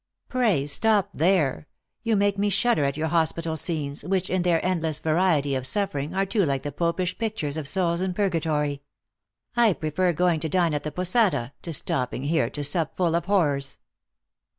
"Pray 0.29 0.65
stop 0.65 1.11
there; 1.13 1.67
you 2.01 2.15
make 2.15 2.35
me 2.35 2.49
shudder 2.49 2.83
at 2.83 2.97
your 2.97 3.09
hospital 3.09 3.55
scenes, 3.55 4.03
which, 4.03 4.31
in 4.31 4.41
their 4.41 4.59
endless 4.65 4.99
variety 4.99 5.53
of 5.53 5.63
suffering 5.67 6.15
are 6.15 6.25
too 6.25 6.43
like 6.43 6.63
the 6.63 6.71
Popish 6.71 7.19
pictures 7.19 7.55
of 7.55 7.67
souls 7.67 8.01
in 8.01 8.15
Purgatory. 8.15 8.81
I 9.55 9.73
prefer 9.73 10.11
going 10.11 10.39
to 10.39 10.49
dine 10.49 10.73
at 10.73 10.81
the 10.81 10.91
posada, 10.91 11.53
to 11.61 11.71
stopping 11.71 12.23
here 12.23 12.49
to 12.49 12.63
sup 12.63 12.95
full 12.97 13.13
of 13.15 13.25
horrors." 13.25 13.77